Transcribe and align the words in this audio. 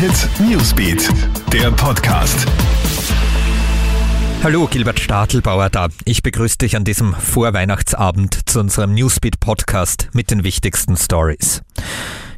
Hit 0.00 0.30
Newsbeat, 0.40 1.10
der 1.52 1.70
Podcast. 1.72 2.46
Hallo, 4.42 4.66
Gilbert 4.66 4.98
Stadelbauer 4.98 5.68
da. 5.68 5.88
Ich 6.06 6.22
begrüße 6.22 6.56
dich 6.56 6.74
an 6.74 6.84
diesem 6.84 7.12
Vorweihnachtsabend 7.12 8.48
zu 8.48 8.60
unserem 8.60 8.94
Newsbeat 8.94 9.40
Podcast 9.40 10.08
mit 10.14 10.30
den 10.30 10.42
wichtigsten 10.42 10.96
Stories. 10.96 11.60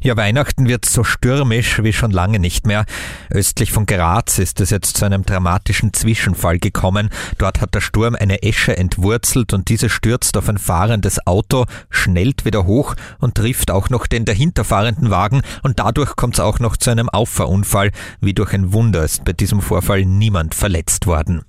Ja, 0.03 0.17
Weihnachten 0.17 0.67
wird 0.67 0.83
so 0.83 1.05
stürmisch 1.05 1.81
wie 1.81 1.93
schon 1.93 2.11
lange 2.11 2.37
nicht 2.37 2.67
mehr. 2.67 2.83
Östlich 3.31 3.71
von 3.71 3.85
Graz 3.85 4.37
ist 4.37 4.59
es 4.59 4.69
jetzt 4.69 4.97
zu 4.97 5.05
einem 5.05 5.23
dramatischen 5.23 5.93
Zwischenfall 5.93 6.59
gekommen. 6.59 7.09
Dort 7.37 7.61
hat 7.61 7.73
der 7.73 7.79
Sturm 7.79 8.13
eine 8.19 8.43
Esche 8.43 8.75
entwurzelt 8.75 9.53
und 9.53 9.69
diese 9.69 9.87
stürzt 9.87 10.35
auf 10.35 10.49
ein 10.49 10.57
fahrendes 10.57 11.25
Auto, 11.25 11.67
schnellt 11.89 12.43
wieder 12.43 12.65
hoch 12.65 12.95
und 13.19 13.35
trifft 13.35 13.71
auch 13.71 13.89
noch 13.89 14.05
den 14.05 14.25
dahinter 14.25 14.65
fahrenden 14.65 15.09
Wagen 15.09 15.41
und 15.61 15.79
dadurch 15.79 16.17
kommt 16.17 16.33
es 16.33 16.41
auch 16.41 16.59
noch 16.59 16.75
zu 16.75 16.89
einem 16.89 17.07
Auffahrunfall. 17.07 17.91
Wie 18.19 18.33
durch 18.33 18.51
ein 18.51 18.73
Wunder 18.73 19.05
ist 19.05 19.23
bei 19.23 19.31
diesem 19.31 19.61
Vorfall 19.61 20.03
niemand 20.03 20.53
verletzt 20.53 21.07
worden. 21.07 21.43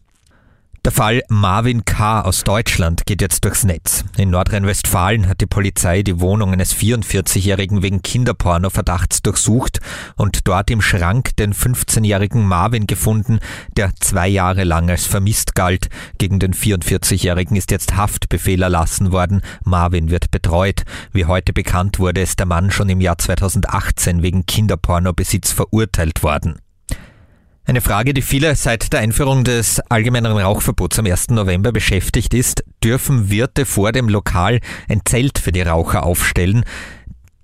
Der 0.85 0.93
Fall 0.93 1.23
Marvin 1.29 1.87
K. 1.87 2.21
aus 2.21 2.45
Deutschland 2.45 3.07
geht 3.07 3.23
jetzt 3.23 3.43
durchs 3.47 3.65
Netz. 3.65 4.05
In 4.19 4.29
Nordrhein-Westfalen 4.29 5.31
hat 5.31 5.41
die 5.41 5.47
Polizei 5.47 6.03
die 6.03 6.21
Wohnung 6.21 6.53
eines 6.53 6.77
44-Jährigen 6.77 7.83
wegen 7.83 8.03
Kinderporno-Verdachts 8.03 9.23
durchsucht 9.23 9.81
und 10.17 10.47
dort 10.47 10.71
im 10.71 10.83
Schrank 10.83 11.35
den 11.37 11.55
15-jährigen 11.55 12.45
Marvin 12.45 12.87
gefunden, 12.87 13.39
der 13.79 13.93
zwei 13.99 14.29
Jahre 14.29 14.65
lang 14.65 14.91
als 14.91 15.07
vermisst 15.07 15.55
galt. 15.55 15.89
Gegen 16.19 16.39
den 16.39 16.53
44-Jährigen 16.53 17.57
ist 17.57 17.71
jetzt 17.71 17.97
Haftbefehl 17.97 18.61
erlassen 18.61 19.11
worden. 19.11 19.41
Marvin 19.65 20.11
wird 20.11 20.31
betreut. 20.31 20.83
Wie 21.13 21.25
heute 21.25 21.55
bekannt 21.55 21.99
wurde, 21.99 22.21
ist 22.21 22.41
der 22.41 22.47
Mann 22.47 22.71
schon 22.71 22.91
im 22.91 23.01
Jahr 23.01 23.17
2018 23.17 24.23
wegen 24.23 24.45
Kinderpornobesitz 24.45 25.51
verurteilt 25.51 26.23
worden. 26.23 26.59
Eine 27.67 27.81
Frage, 27.81 28.13
die 28.13 28.21
viele 28.21 28.57
seit 28.57 28.93
der 28.93 29.01
Einführung 29.01 29.43
des 29.43 29.81
allgemeinen 29.89 30.37
Rauchverbots 30.37 30.99
am 30.99 31.07
1. 31.07 31.31
November 31.31 31.73
beschäftigt 31.73 32.35
ist, 32.35 32.63
dürfen 32.85 33.31
Wirte 33.31 33.65
vor 33.65 33.91
dem 33.91 34.11
Lokal 34.11 34.61
ein 34.87 35.01
Zelt 35.07 35.39
für 35.39 35.51
die 35.51 35.63
Raucher 35.63 36.05
aufstellen? 36.05 36.67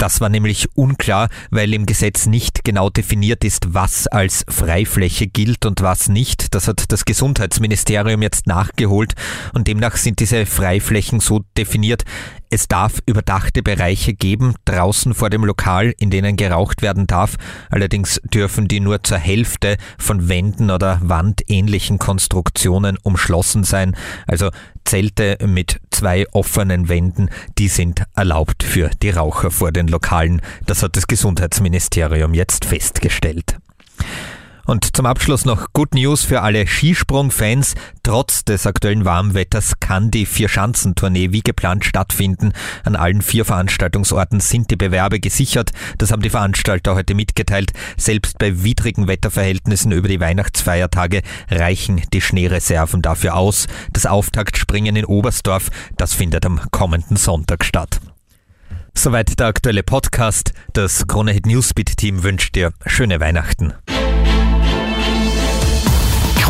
Das 0.01 0.23
war 0.23 0.31
nämlich 0.31 0.67
unklar, 0.77 1.29
weil 1.51 1.75
im 1.75 1.85
Gesetz 1.85 2.25
nicht 2.25 2.65
genau 2.65 2.89
definiert 2.89 3.45
ist, 3.45 3.75
was 3.75 4.07
als 4.07 4.47
Freifläche 4.49 5.27
gilt 5.27 5.67
und 5.67 5.83
was 5.83 6.09
nicht. 6.09 6.55
Das 6.55 6.69
hat 6.69 6.91
das 6.91 7.05
Gesundheitsministerium 7.05 8.23
jetzt 8.23 8.47
nachgeholt 8.47 9.13
und 9.53 9.69
demnach 9.69 9.97
sind 9.97 10.21
diese 10.21 10.47
Freiflächen 10.47 11.21
so 11.21 11.43
definiert, 11.55 12.05
es 12.53 12.67
darf 12.67 12.99
überdachte 13.07 13.63
Bereiche 13.63 14.13
geben, 14.13 14.55
draußen 14.65 15.15
vor 15.15 15.31
dem 15.31 15.45
Lokal, 15.45 15.95
in 15.99 16.11
denen 16.11 16.37
geraucht 16.37 16.83
werden 16.83 17.07
darf. 17.07 17.37
Allerdings 17.71 18.21
dürfen 18.25 18.67
die 18.67 18.81
nur 18.81 19.05
zur 19.05 19.19
Hälfte 19.19 19.77
von 19.99 20.29
Wänden 20.29 20.73
oder 20.73 20.99
wandähnlichen 21.01 22.01
Konstruktionen 22.01 22.99
umschlossen 23.05 23.63
sein. 23.63 23.97
Also 24.27 24.51
Zelte 24.85 25.39
mit 25.47 25.81
zwei 26.01 26.25
offenen 26.33 26.89
Wänden, 26.89 27.29
die 27.59 27.69
sind 27.69 28.05
erlaubt 28.17 28.63
für 28.63 28.89
die 29.03 29.11
Raucher 29.11 29.51
vor 29.51 29.71
den 29.71 29.87
Lokalen. 29.87 30.41
Das 30.65 30.83
hat 30.83 30.97
das 30.97 31.07
Gesundheitsministerium 31.07 32.33
jetzt 32.33 32.65
festgestellt. 32.65 33.59
Und 34.71 34.95
zum 34.97 35.05
Abschluss 35.05 35.47
noch 35.47 35.73
Good 35.73 35.97
News 35.97 36.23
für 36.23 36.43
alle 36.43 36.65
Skisprung-Fans. 36.65 37.75
Trotz 38.05 38.45
des 38.45 38.69
aktuellen 38.69 39.05
Warmwetters 39.05 39.81
kann 39.81 40.13
die 40.13 40.27
Vier-Schanzentournee 40.27 41.33
wie 41.33 41.41
geplant 41.41 41.85
stattfinden. 41.85 42.53
An 42.85 42.95
allen 42.95 43.21
vier 43.21 43.45
Veranstaltungsorten 43.45 44.39
sind 44.39 44.71
die 44.71 44.77
Bewerbe 44.77 45.19
gesichert. 45.19 45.73
Das 45.99 46.13
haben 46.13 46.23
die 46.23 46.31
Veranstalter 46.31 46.95
heute 46.95 47.17
mitgeteilt. 47.17 47.73
Selbst 47.97 48.39
bei 48.39 48.63
widrigen 48.63 49.09
Wetterverhältnissen 49.09 49.91
über 49.91 50.07
die 50.07 50.21
Weihnachtsfeiertage 50.21 51.23
reichen 51.51 52.03
die 52.13 52.21
Schneereserven 52.21 53.03
dafür 53.03 53.35
aus. 53.35 53.67
Das 53.93 54.07
Auftaktspringen 54.07 54.95
in 54.95 55.05
Oberstdorf, 55.05 55.71
das 55.97 56.15
findet 56.15 56.47
am 56.47 56.61
kommenden 56.71 57.17
Sonntag 57.17 57.65
statt. 57.65 58.01
Soweit 58.95 59.37
der 59.41 59.49
aktuelle 59.49 59.83
Podcast. 59.83 60.53
Das 60.75 61.09
Kronehit 61.09 61.47
Newsbeat 61.47 61.97
Team 61.97 62.23
wünscht 62.23 62.55
dir 62.55 62.73
schöne 62.87 63.19
Weihnachten. 63.19 63.75